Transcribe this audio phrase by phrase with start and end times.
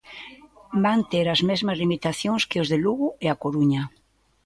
[0.85, 3.83] Van ter as mesmas limitacións que os de Lugo e A Coruña.